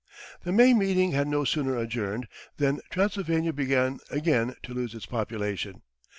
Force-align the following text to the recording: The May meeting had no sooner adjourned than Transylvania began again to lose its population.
The 0.43 0.51
May 0.51 0.73
meeting 0.73 1.11
had 1.11 1.27
no 1.27 1.43
sooner 1.43 1.77
adjourned 1.77 2.27
than 2.57 2.79
Transylvania 2.89 3.53
began 3.53 3.99
again 4.09 4.55
to 4.63 4.73
lose 4.73 4.95
its 4.95 5.05
population. 5.05 5.83